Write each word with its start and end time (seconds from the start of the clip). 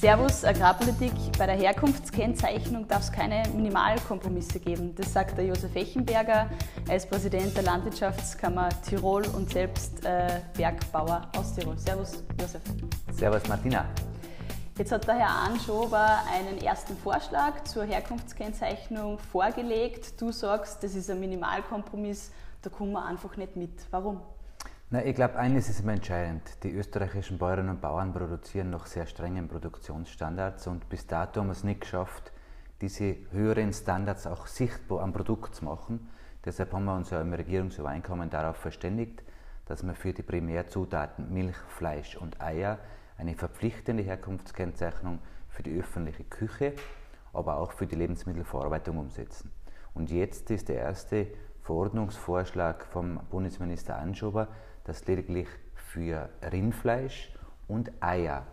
Servus 0.00 0.46
Agrarpolitik. 0.46 1.12
Bei 1.38 1.44
der 1.44 1.56
Herkunftskennzeichnung 1.56 2.88
darf 2.88 3.02
es 3.02 3.12
keine 3.12 3.42
Minimalkompromisse 3.54 4.58
geben. 4.58 4.94
Das 4.94 5.12
sagt 5.12 5.36
der 5.36 5.44
Josef 5.44 5.76
Echenberger. 5.76 6.48
Er 6.88 6.96
ist 6.96 7.10
Präsident 7.10 7.54
der 7.54 7.64
Landwirtschaftskammer 7.64 8.70
Tirol 8.80 9.26
und 9.36 9.50
selbst 9.50 10.02
äh, 10.06 10.40
Bergbauer 10.56 11.28
aus 11.36 11.54
Tirol. 11.54 11.76
Servus 11.76 12.24
Josef. 12.40 12.62
Servus 13.12 13.46
Martina. 13.46 13.84
Jetzt 14.78 14.90
hat 14.90 15.06
der 15.06 15.16
Herr 15.16 15.36
Anschober 15.46 16.20
einen 16.32 16.56
ersten 16.62 16.96
Vorschlag 16.96 17.64
zur 17.64 17.84
Herkunftskennzeichnung 17.84 19.18
vorgelegt. 19.18 20.18
Du 20.18 20.32
sagst, 20.32 20.82
das 20.82 20.94
ist 20.94 21.10
ein 21.10 21.20
Minimalkompromiss, 21.20 22.30
da 22.62 22.70
kommen 22.70 22.92
wir 22.92 23.04
einfach 23.04 23.36
nicht 23.36 23.54
mit. 23.54 23.72
Warum? 23.90 24.22
Na, 24.92 25.04
ich 25.04 25.14
glaube, 25.14 25.36
eines 25.36 25.68
ist 25.68 25.78
immer 25.78 25.92
entscheidend. 25.92 26.42
Die 26.64 26.72
österreichischen 26.72 27.38
Bäuerinnen 27.38 27.70
und 27.70 27.80
Bauern 27.80 28.12
produzieren 28.12 28.70
nach 28.70 28.86
sehr 28.86 29.06
strengen 29.06 29.46
Produktionsstandards 29.46 30.66
und 30.66 30.88
bis 30.88 31.06
dato 31.06 31.38
haben 31.38 31.46
wir 31.46 31.52
es 31.52 31.62
nicht 31.62 31.82
geschafft, 31.82 32.32
diese 32.80 33.14
höheren 33.30 33.72
Standards 33.72 34.26
auch 34.26 34.48
sichtbar 34.48 35.02
am 35.02 35.12
Produkt 35.12 35.54
zu 35.54 35.64
machen. 35.64 36.08
Deshalb 36.44 36.72
haben 36.72 36.86
wir 36.86 36.96
uns 36.96 37.10
ja 37.10 37.20
im 37.20 37.32
Regierungsübereinkommen 37.32 38.30
darauf 38.30 38.56
verständigt, 38.56 39.22
dass 39.66 39.84
wir 39.84 39.94
für 39.94 40.12
die 40.12 40.24
Primärzutaten 40.24 41.32
Milch, 41.32 41.58
Fleisch 41.68 42.16
und 42.16 42.40
Eier 42.40 42.80
eine 43.16 43.36
verpflichtende 43.36 44.02
Herkunftskennzeichnung 44.02 45.20
für 45.50 45.62
die 45.62 45.78
öffentliche 45.78 46.24
Küche, 46.24 46.72
aber 47.32 47.58
auch 47.58 47.70
für 47.70 47.86
die 47.86 47.94
Lebensmittelverarbeitung 47.94 48.98
umsetzen. 48.98 49.52
Und 49.94 50.10
jetzt 50.10 50.50
ist 50.50 50.68
der 50.68 50.78
erste 50.78 51.28
Verordnungsvorschlag 51.70 52.84
vom 52.84 53.20
Bundesminister 53.30 53.96
Anschober, 53.96 54.48
dass 54.82 55.06
lediglich 55.06 55.46
für 55.76 56.28
Rindfleisch 56.42 57.32
und 57.68 57.92
Eier 58.00 58.44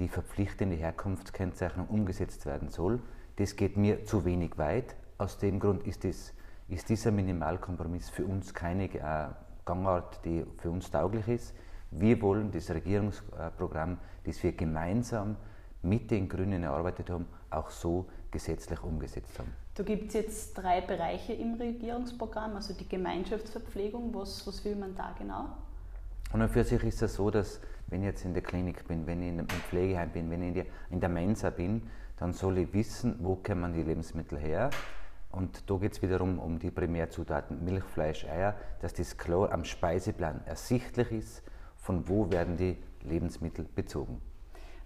die 0.00 0.08
verpflichtende 0.08 0.74
Herkunftskennzeichnung 0.74 1.86
umgesetzt 1.86 2.46
werden 2.46 2.68
soll. 2.68 2.98
Das 3.36 3.54
geht 3.54 3.76
mir 3.76 4.04
zu 4.06 4.24
wenig 4.24 4.58
weit. 4.58 4.96
Aus 5.18 5.38
dem 5.38 5.60
Grund 5.60 5.86
ist, 5.86 6.02
das, 6.02 6.34
ist 6.66 6.88
dieser 6.88 7.12
Minimalkompromiss 7.12 8.10
für 8.10 8.26
uns 8.26 8.52
keine 8.52 8.86
äh, 8.92 9.28
Gangart, 9.64 10.24
die 10.24 10.44
für 10.56 10.72
uns 10.72 10.90
tauglich 10.90 11.28
ist. 11.28 11.54
Wir 11.92 12.20
wollen 12.20 12.50
das 12.50 12.70
Regierungsprogramm, 12.70 13.98
das 14.24 14.42
wir 14.42 14.50
gemeinsam 14.50 15.36
mit 15.82 16.10
den 16.10 16.28
Grünen 16.28 16.62
erarbeitet 16.62 17.10
haben, 17.10 17.26
auch 17.50 17.70
so 17.70 18.06
gesetzlich 18.30 18.82
umgesetzt 18.82 19.38
haben. 19.38 19.52
Da 19.74 19.84
gibt 19.84 20.08
es 20.08 20.14
jetzt 20.14 20.54
drei 20.54 20.80
Bereiche 20.80 21.32
im 21.32 21.54
Regierungsprogramm, 21.54 22.56
also 22.56 22.74
die 22.74 22.88
Gemeinschaftsverpflegung. 22.88 24.12
Was, 24.12 24.46
was 24.46 24.64
will 24.64 24.74
man 24.74 24.94
da 24.96 25.14
genau? 25.16 25.46
Und 26.32 26.46
für 26.48 26.64
sich 26.64 26.82
ist 26.82 27.00
es 27.00 27.14
so, 27.14 27.30
dass 27.30 27.60
wenn 27.86 28.02
ich 28.02 28.06
jetzt 28.06 28.24
in 28.24 28.34
der 28.34 28.42
Klinik 28.42 28.86
bin, 28.86 29.06
wenn 29.06 29.22
ich 29.22 29.38
im 29.38 29.48
Pflegeheim 29.48 30.10
bin, 30.10 30.30
wenn 30.30 30.42
ich 30.42 30.48
in 30.48 30.54
der, 30.54 30.66
in 30.90 31.00
der 31.00 31.08
Mensa 31.08 31.50
bin, 31.50 31.82
dann 32.18 32.32
soll 32.32 32.58
ich 32.58 32.72
wissen, 32.74 33.16
wo 33.20 33.36
kommen 33.36 33.72
die 33.72 33.82
Lebensmittel 33.82 34.38
her. 34.38 34.70
Und 35.30 35.70
da 35.70 35.76
geht 35.76 35.92
es 35.92 36.02
wiederum 36.02 36.38
um 36.38 36.58
die 36.58 36.70
Primärzutaten 36.70 37.64
Milch, 37.64 37.84
Fleisch, 37.84 38.24
Eier, 38.24 38.56
dass 38.80 38.94
das 38.94 39.16
klar 39.16 39.52
am 39.52 39.64
Speiseplan 39.64 40.42
ersichtlich 40.46 41.12
ist, 41.12 41.42
von 41.76 42.08
wo 42.08 42.30
werden 42.30 42.56
die 42.56 42.76
Lebensmittel 43.02 43.64
bezogen. 43.74 44.20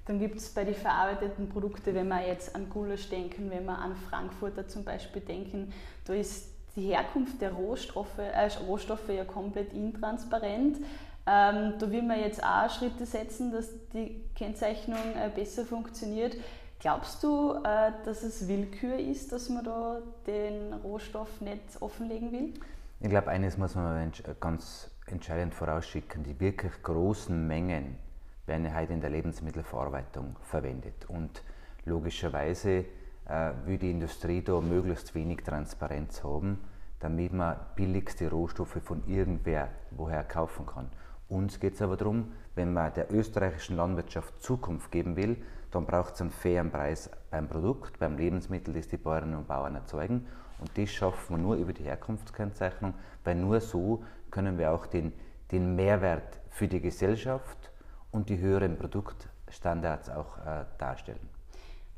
Dann 0.05 0.19
gibt 0.19 0.39
es 0.39 0.51
bei 0.51 0.65
den 0.65 0.75
verarbeiteten 0.75 1.49
Produkten, 1.49 1.95
wenn 1.95 2.09
wir 2.09 2.27
jetzt 2.27 2.57
an 2.57 2.69
Gulasch 2.69 3.09
denken, 3.09 3.51
wenn 3.51 3.65
wir 3.65 3.79
an 3.79 3.95
Frankfurter 3.95 4.67
zum 4.67 4.85
Beispiel 4.85 5.23
denken, 5.23 5.73
da 6.05 6.15
ist 6.15 6.49
die 6.75 6.89
Herkunft 6.89 7.41
der 7.41 7.53
Rohstoffe, 7.53 8.19
äh, 8.19 8.49
Rohstoffe 8.67 9.09
ja 9.09 9.25
komplett 9.25 9.73
intransparent. 9.73 10.79
Ähm, 11.25 11.75
da 11.79 11.91
will 11.91 12.03
man 12.03 12.19
jetzt 12.19 12.43
auch 12.43 12.69
Schritte 12.69 13.07
setzen, 13.07 13.53
dass 13.53 13.69
die 13.91 14.25
Kennzeichnung 14.35 14.99
äh, 15.15 15.31
besser 15.33 15.65
funktioniert. 15.65 16.37
Glaubst 16.81 17.23
du, 17.23 17.53
äh, 17.63 17.93
dass 18.05 18.25
es 18.25 18.49
Willkür 18.49 18.99
ist, 18.99 19.31
dass 19.31 19.49
man 19.49 19.65
da 19.65 20.01
den 20.27 20.73
Rohstoff 20.73 21.41
nicht 21.41 21.61
offenlegen 21.81 22.33
will? 22.33 22.55
Ich 22.99 23.09
glaube, 23.09 23.29
eines 23.29 23.57
muss 23.57 23.77
man 23.77 24.11
ganz 24.41 24.91
entscheidend 25.07 25.55
vorausschicken. 25.55 26.25
Die 26.25 26.41
wirklich 26.41 26.73
großen 26.83 27.47
Mengen 27.47 27.99
werden 28.47 28.75
heute 28.75 28.93
in 28.93 29.01
der 29.01 29.11
Lebensmittelverarbeitung 29.11 30.37
verwendet. 30.43 31.07
Und 31.09 31.43
logischerweise 31.85 32.85
äh, 33.27 33.53
will 33.67 33.79
die 33.79 33.91
Industrie 33.91 34.43
da 34.43 34.61
möglichst 34.61 35.15
wenig 35.15 35.43
Transparenz 35.45 36.25
haben, 36.25 36.59
damit 37.01 37.33
man 37.33 37.57
billigste 37.77 38.31
Rohstoffe 38.31 38.79
von 38.83 39.03
irgendwer 39.07 39.69
woher 39.91 40.25
kaufen 40.25 40.67
kann. 40.67 40.91
Uns 41.29 41.59
geht 41.59 41.75
es 41.75 41.83
aber 41.83 41.97
darum, 41.97 42.33
wenn 42.55 42.73
man 42.73 42.93
der 42.93 43.13
österreichischen 43.13 43.77
Landwirtschaft 43.77 44.43
Zukunft 44.43 44.91
geben 44.91 45.17
will, 45.17 45.37
dann 45.71 45.87
braucht 45.87 46.15
es 46.15 46.21
einen 46.21 46.31
fairen 46.31 46.71
Preis 46.71 47.11
beim 47.31 47.49
Produkt, 47.49 47.99
beim 47.99 48.19
Lebensmittel, 48.19 48.75
das 48.75 48.89
die 48.89 48.99
Bäuerinnen 48.99 49.39
und 49.39 49.49
Bauern 49.49 49.75
erzeugen. 49.75 50.27
Und 50.61 50.77
das 50.77 50.91
schaffen 50.91 51.37
wir 51.37 51.43
nur 51.43 51.57
über 51.57 51.73
die 51.73 51.85
Herkunftskennzeichnung, 51.85 52.95
weil 53.25 53.37
nur 53.37 53.61
so 53.61 54.05
können 54.31 54.59
wir 54.59 54.73
auch 54.73 54.87
den, 54.87 55.13
den 55.51 55.75
Mehrwert 55.75 56.41
für 56.51 56.69
die 56.69 56.81
Gesellschaft 56.81 57.72
und 58.13 58.29
die 58.29 58.39
höheren 58.39 58.79
Produktstandards 58.79 60.09
auch 60.11 60.39
äh, 60.39 60.65
darstellen. 60.79 61.29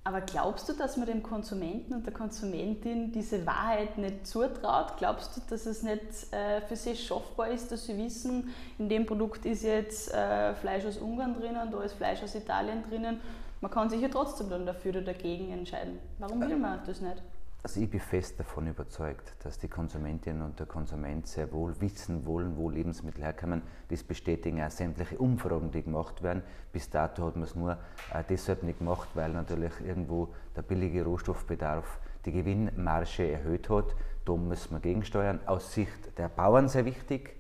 Aber 0.07 0.21
glaubst 0.21 0.69
du, 0.69 0.75
dass 0.75 0.99
man 0.99 1.07
dem 1.07 1.23
Konsumenten 1.23 1.95
und 1.95 2.05
der 2.05 2.13
Konsumentin 2.13 3.11
diese 3.11 3.47
Wahrheit 3.47 3.97
nicht 3.97 4.27
zutraut? 4.27 4.99
Glaubst 4.99 5.35
du, 5.35 5.41
dass 5.49 5.65
es 5.65 5.83
nicht 5.83 6.31
äh, 6.31 6.61
für 6.61 6.77
sie 6.77 6.95
schaffbar 6.95 7.49
ist, 7.49 7.73
dass 7.73 7.87
sie 7.87 7.97
wissen, 7.97 8.55
in 8.79 8.91
dem 8.91 9.07
Produkt 9.07 9.47
ist 9.47 9.63
jetzt 9.63 10.13
äh, 10.13 10.55
Fleisch 10.57 10.85
aus 10.85 10.99
Ungarn 10.99 11.35
drinnen, 11.35 11.71
da 11.71 11.83
ist 11.83 11.95
Fleisch 11.95 12.23
aus 12.23 12.35
Italien 12.35 12.83
drinnen? 12.87 13.19
Man 13.63 13.71
kann 13.71 13.89
sich 13.89 14.03
ja 14.03 14.09
trotzdem 14.09 14.51
dann 14.51 14.67
dafür 14.67 14.91
oder 14.91 15.03
dagegen 15.03 15.51
entscheiden. 15.51 15.99
Warum 16.19 16.39
will 16.43 16.57
man 16.57 16.81
das 16.87 17.01
nicht? 17.01 17.23
Also 17.65 17.81
ich 17.81 17.89
bin 17.89 17.99
fest 17.99 18.39
davon 18.39 18.67
überzeugt, 18.67 19.35
dass 19.43 19.59
die 19.59 19.69
Konsumentinnen 19.69 20.43
und 20.43 20.61
der 20.61 20.67
Konsument 20.67 21.27
sehr 21.27 21.51
wohl 21.51 21.75
wissen 21.81 22.27
wollen, 22.27 22.59
wo 22.59 22.69
Lebensmittel 22.69 23.25
herkommen. 23.25 23.63
Das 23.89 24.03
bestätigen 24.03 24.63
auch 24.63 24.71
sämtliche 24.71 25.17
Umfragen, 25.17 25.71
die 25.71 25.83
gemacht 25.83 26.23
werden. 26.23 26.43
Bis 26.73 26.91
dato 26.91 27.25
hat 27.27 27.37
man 27.37 27.45
es 27.45 27.55
nur 27.55 27.79
äh, 28.13 28.23
deshalb 28.29 28.65
nicht 28.65 28.81
gemacht, 28.81 29.09
weil 29.15 29.33
natürlich 29.33 29.73
irgendwo 29.83 30.29
der 30.55 30.61
billige 30.61 31.05
Rohstoffbedarf 31.05 32.01
die 32.27 32.33
Gewinnmarge 32.33 33.33
erhöht 33.33 33.71
hat. 33.71 33.97
Da 34.27 34.37
müssen 34.37 34.73
wir 34.73 34.81
gegensteuern. 34.81 35.41
Aus 35.47 35.73
Sicht 35.73 36.19
der 36.19 36.29
Bauern 36.29 36.69
sehr 36.69 36.85
wichtig, 36.85 37.35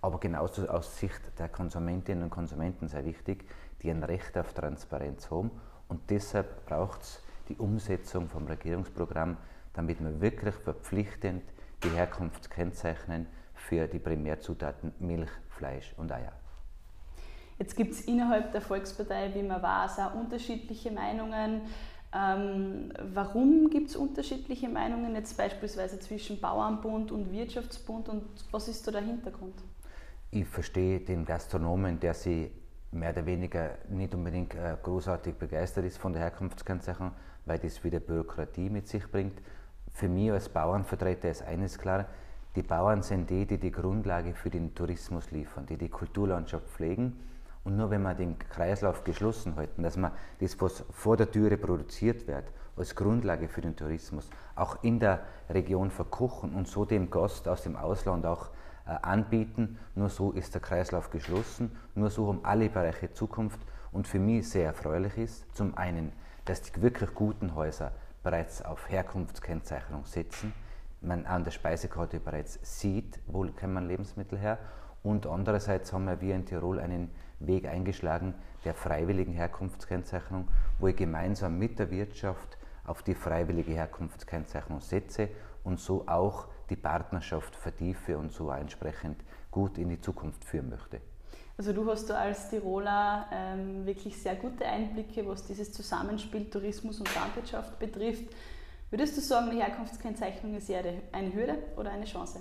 aber 0.00 0.20
genauso 0.20 0.68
aus 0.68 1.00
Sicht 1.00 1.36
der 1.40 1.48
Konsumentinnen 1.48 2.22
und 2.22 2.30
Konsumenten 2.30 2.86
sehr 2.86 3.04
wichtig, 3.04 3.44
die 3.82 3.90
ein 3.90 4.04
Recht 4.04 4.38
auf 4.38 4.52
Transparenz 4.52 5.32
haben. 5.32 5.50
Und 5.88 6.10
deshalb 6.10 6.64
braucht 6.64 7.02
es 7.02 7.20
die 7.48 7.56
Umsetzung 7.56 8.28
vom 8.28 8.46
Regierungsprogramm 8.46 9.36
damit 9.74 10.02
wir 10.02 10.20
wirklich 10.20 10.54
verpflichtend 10.54 11.42
die 11.82 11.90
Herkunft 11.90 12.50
kennzeichnen 12.50 13.26
für 13.54 13.86
die 13.86 13.98
Primärzutaten 13.98 14.92
Milch, 14.98 15.30
Fleisch 15.48 15.94
und 15.96 16.10
Eier. 16.10 16.32
Jetzt 17.58 17.76
gibt 17.76 17.92
es 17.92 18.00
innerhalb 18.02 18.52
der 18.52 18.60
Volkspartei, 18.60 19.32
wie 19.34 19.42
man 19.42 19.62
weiß, 19.62 19.98
auch 20.00 20.14
unterschiedliche 20.14 20.90
Meinungen. 20.90 21.62
Ähm, 22.12 22.92
warum 23.12 23.70
gibt 23.70 23.90
es 23.90 23.96
unterschiedliche 23.96 24.68
Meinungen 24.68 25.14
jetzt 25.14 25.36
beispielsweise 25.36 25.98
zwischen 26.00 26.40
Bauernbund 26.40 27.12
und 27.12 27.32
Wirtschaftsbund 27.32 28.08
und 28.08 28.24
was 28.50 28.68
ist 28.68 28.86
da 28.86 28.92
der 28.92 29.02
Hintergrund? 29.02 29.54
Ich 30.30 30.46
verstehe 30.46 31.00
den 31.00 31.24
Gastronomen, 31.24 32.00
der 32.00 32.14
sie 32.14 32.50
mehr 32.90 33.10
oder 33.10 33.26
weniger 33.26 33.78
nicht 33.88 34.14
unbedingt 34.14 34.54
äh, 34.54 34.76
großartig 34.80 35.34
begeistert 35.34 35.84
ist 35.84 35.98
von 35.98 36.12
der 36.12 36.22
Herkunftskennzeichnung, 36.22 37.12
weil 37.46 37.58
das 37.58 37.82
wieder 37.82 38.00
Bürokratie 38.00 38.70
mit 38.70 38.88
sich 38.88 39.10
bringt 39.10 39.40
für 39.94 40.08
mich 40.08 40.32
als 40.32 40.48
Bauernvertreter 40.48 41.30
ist 41.30 41.42
eines 41.42 41.78
klar, 41.78 42.06
die 42.56 42.62
Bauern 42.62 43.02
sind 43.02 43.30
die, 43.30 43.46
die 43.46 43.58
die 43.58 43.70
Grundlage 43.70 44.34
für 44.34 44.50
den 44.50 44.74
Tourismus 44.74 45.30
liefern, 45.30 45.66
die 45.66 45.76
die 45.76 45.88
Kulturlandschaft 45.88 46.68
pflegen. 46.68 47.16
Und 47.62 47.76
nur 47.76 47.90
wenn 47.90 48.02
wir 48.02 48.14
den 48.14 48.36
Kreislauf 48.38 49.04
geschlossen 49.04 49.54
halten, 49.56 49.84
dass 49.84 49.96
man 49.96 50.10
das, 50.40 50.60
was 50.60 50.84
vor 50.90 51.16
der 51.16 51.30
Türe 51.30 51.56
produziert 51.56 52.26
wird, 52.26 52.44
als 52.76 52.96
Grundlage 52.96 53.48
für 53.48 53.60
den 53.60 53.76
Tourismus 53.76 54.28
auch 54.56 54.82
in 54.82 54.98
der 54.98 55.20
Region 55.48 55.90
verkochen 55.90 56.54
und 56.54 56.66
so 56.66 56.84
dem 56.84 57.08
Gast 57.08 57.46
aus 57.46 57.62
dem 57.62 57.76
Ausland 57.76 58.26
auch 58.26 58.50
äh, 58.86 58.90
anbieten, 59.00 59.78
nur 59.94 60.08
so 60.08 60.32
ist 60.32 60.54
der 60.54 60.60
Kreislauf 60.60 61.10
geschlossen, 61.10 61.70
nur 61.94 62.10
so 62.10 62.26
haben 62.26 62.44
alle 62.44 62.68
Bereiche 62.68 63.12
Zukunft. 63.12 63.60
Und 63.92 64.08
für 64.08 64.18
mich 64.18 64.48
sehr 64.50 64.66
erfreulich 64.66 65.16
ist, 65.16 65.56
zum 65.56 65.78
einen, 65.78 66.12
dass 66.46 66.62
die 66.62 66.82
wirklich 66.82 67.14
guten 67.14 67.54
Häuser 67.54 67.92
bereits 68.24 68.62
auf 68.62 68.90
Herkunftskennzeichnung 68.90 70.04
setzen, 70.04 70.52
man 71.00 71.26
an 71.26 71.44
der 71.44 71.52
Speisekarte 71.52 72.18
bereits 72.18 72.58
sieht, 72.62 73.20
wo 73.26 73.46
kommen 73.46 73.86
Lebensmittel 73.86 74.38
her. 74.38 74.58
Und 75.04 75.26
andererseits 75.26 75.92
haben 75.92 76.06
wir 76.20 76.34
in 76.34 76.46
Tirol 76.46 76.80
einen 76.80 77.10
Weg 77.38 77.68
eingeschlagen 77.68 78.34
der 78.64 78.74
freiwilligen 78.74 79.34
Herkunftskennzeichnung, 79.34 80.48
wo 80.78 80.88
ich 80.88 80.96
gemeinsam 80.96 81.58
mit 81.58 81.78
der 81.78 81.90
Wirtschaft 81.90 82.58
auf 82.84 83.02
die 83.02 83.14
freiwillige 83.14 83.72
Herkunftskennzeichnung 83.72 84.80
setze 84.80 85.28
und 85.62 85.78
so 85.78 86.08
auch 86.08 86.48
die 86.70 86.76
Partnerschaft 86.76 87.54
vertiefe 87.54 88.16
und 88.16 88.32
so 88.32 88.50
entsprechend 88.50 89.22
gut 89.50 89.76
in 89.76 89.90
die 89.90 90.00
Zukunft 90.00 90.44
führen 90.44 90.70
möchte. 90.70 91.00
Also 91.56 91.72
du 91.72 91.88
hast 91.88 92.10
da 92.10 92.16
als 92.16 92.50
Tiroler 92.50 93.26
ähm, 93.32 93.86
wirklich 93.86 94.20
sehr 94.20 94.34
gute 94.34 94.66
Einblicke, 94.66 95.26
was 95.26 95.44
dieses 95.44 95.72
Zusammenspiel 95.72 96.50
Tourismus 96.50 96.98
und 96.98 97.14
Landwirtschaft 97.14 97.78
betrifft. 97.78 98.24
Würdest 98.90 99.16
du 99.16 99.20
sagen, 99.20 99.50
die 99.50 99.58
Herkunftskennzeichnung 99.58 100.54
ist 100.56 100.68
eher 100.68 100.84
eine 101.12 101.32
Hürde 101.32 101.58
oder 101.76 101.90
eine 101.90 102.04
Chance? 102.04 102.40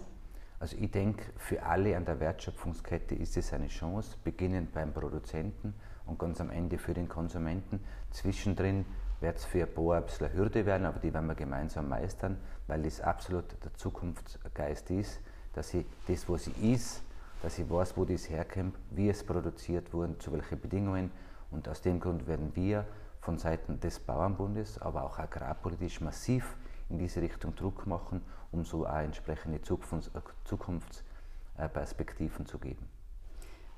Also 0.59 0.77
ich 0.80 0.91
denke, 0.91 1.25
für 1.35 1.62
alle 1.63 1.95
an 1.97 2.06
der 2.06 2.19
Wertschöpfungskette 2.19 3.15
ist 3.15 3.38
es 3.38 3.53
eine 3.53 3.68
Chance, 3.68 4.18
beginnend 4.24 4.71
beim 4.74 4.94
Produzenten 4.94 5.74
und 6.06 6.18
ganz 6.18 6.39
am 6.41 6.50
Ende 6.50 6.77
für 6.77 6.94
den 6.94 7.09
Konsumenten. 7.09 7.81
Zwischendrin 8.12 8.85
wird 9.19 9.38
es 9.38 9.45
für 9.45 9.65
bisschen 9.65 10.27
eine 10.27 10.33
Hürde 10.33 10.65
werden, 10.65 10.85
aber 10.85 11.00
die 11.00 11.13
werden 11.13 11.27
wir 11.27 11.35
gemeinsam 11.35 11.89
meistern, 11.89 12.38
weil 12.68 12.85
es 12.85 13.01
absolut 13.01 13.45
der 13.63 13.74
Zukunftsgeist 13.74 14.89
ist, 14.91 15.19
dass 15.53 15.74
ich 15.74 15.85
das, 16.07 16.27
was 16.30 16.47
ich 16.47 16.63
ist, 16.63 17.03
dass 17.44 17.60
ich 17.60 17.69
weiß, 17.69 17.95
wo 17.98 18.06
das 18.06 18.28
herkommt, 18.30 18.75
wie 18.92 19.10
es 19.10 19.24
produziert 19.24 19.94
wurde, 19.94 20.18
zu 20.18 20.31
welchen 20.31 20.62
Bedingungen. 20.62 21.12
Und 21.51 21.68
aus 21.68 21.81
dem 21.81 22.00
Grund 22.00 22.25
werden 22.25 22.56
wir 22.56 22.88
von 23.19 23.38
Seiten 23.38 23.81
des 23.81 24.00
Bauernbundes, 24.00 24.81
aber 24.81 25.04
auch 25.04 25.19
agrarpolitisch 25.19 26.00
massiv 26.00 26.56
in 26.90 26.98
diese 26.98 27.22
Richtung 27.22 27.54
Druck 27.54 27.86
machen, 27.86 28.22
um 28.54 28.63
so 28.63 28.88
auch 28.88 28.95
entsprechende 28.95 29.62
Zukunftsperspektiven 29.62 32.45
zu 32.45 32.60
geben. 32.60 32.88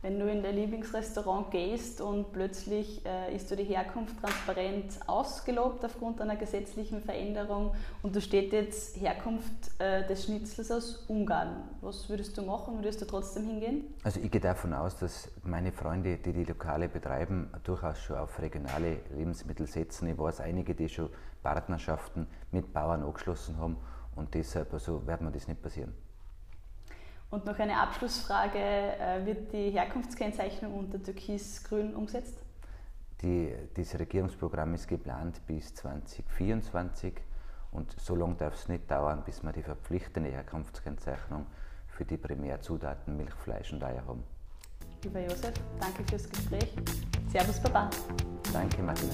Wenn 0.02 0.20
du 0.20 0.30
in 0.30 0.44
dein 0.44 0.56
Lieblingsrestaurant 0.56 1.50
gehst 1.50 2.00
und 2.00 2.32
plötzlich 2.32 3.04
äh, 3.06 3.36
ist 3.36 3.50
du 3.50 3.56
die 3.56 3.64
Herkunft 3.64 4.20
transparent 4.22 5.00
ausgelobt 5.08 5.84
aufgrund 5.84 6.22
einer 6.22 6.36
gesetzlichen 6.36 7.02
Veränderung 7.02 7.74
und 8.04 8.16
da 8.16 8.22
steht 8.22 8.54
jetzt 8.54 8.98
Herkunft 8.98 9.80
äh, 9.80 10.06
des 10.06 10.26
Schnitzels 10.26 10.72
aus 10.72 11.06
Ungarn, 11.08 11.70
was 11.82 12.08
würdest 12.08 12.38
du 12.38 12.44
machen? 12.44 12.78
Würdest 12.78 13.02
du 13.02 13.06
trotzdem 13.06 13.46
hingehen? 13.48 13.86
Also 14.04 14.20
ich 14.20 14.30
gehe 14.30 14.42
davon 14.42 14.74
aus, 14.74 14.96
dass 14.98 15.30
meine 15.44 15.72
Freunde, 15.72 16.18
die 16.18 16.34
die 16.34 16.44
Lokale 16.44 16.88
betreiben, 16.88 17.50
durchaus 17.64 18.00
schon 18.00 18.18
auf 18.18 18.40
regionale 18.40 19.00
Lebensmittel 19.16 19.66
setzen. 19.66 20.08
Ich 20.08 20.18
weiß 20.18 20.42
einige, 20.42 20.76
die 20.76 20.88
schon 20.88 21.10
Partnerschaften 21.42 22.28
mit 22.52 22.74
Bauern 22.74 23.04
angeschlossen 23.04 23.58
haben 23.58 23.78
und 24.16 24.34
deshalb 24.34 24.74
also 24.74 25.06
wird 25.06 25.22
mir 25.22 25.32
das 25.32 25.48
nicht 25.48 25.62
passieren. 25.62 25.94
Und 27.30 27.46
noch 27.46 27.58
eine 27.60 27.80
Abschlussfrage, 27.80 28.60
äh, 28.60 29.26
wird 29.26 29.52
die 29.52 29.72
Herkunftskennzeichnung 29.72 30.74
unter 30.74 31.02
Türkis-Grün 31.02 31.96
umgesetzt? 31.96 32.38
Die, 33.22 33.54
dieses 33.76 34.00
Regierungsprogramm 34.00 34.74
ist 34.74 34.88
geplant 34.88 35.42
bis 35.48 35.74
2024 35.74 37.14
und 37.72 37.96
so 38.00 38.16
lange 38.16 38.36
darf 38.36 38.54
es 38.56 38.68
nicht 38.70 38.90
dauern, 38.90 39.24
bis 39.26 39.44
wir 39.44 39.52
die 39.52 39.64
verpflichtende 39.64 40.30
Herkunftskennzeichnung 40.30 41.46
für 41.88 42.06
die 42.06 42.18
Primärzutaten 42.18 43.18
Milch, 43.18 43.34
Fleisch 43.34 43.74
und 43.74 43.84
Eier 43.84 44.06
haben. 44.06 44.24
Lieber 45.04 45.22
Josef, 45.22 45.54
danke 45.80 46.04
fürs 46.10 46.30
Gespräch. 46.30 46.74
Servus, 47.32 47.60
Baba. 47.60 47.90
Danke, 48.52 48.82
Martina. 48.82 49.14